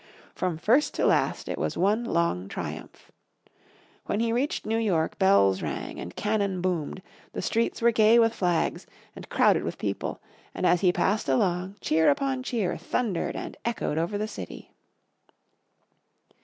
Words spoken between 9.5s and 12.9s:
with people, and as he passed along cheer upon cheer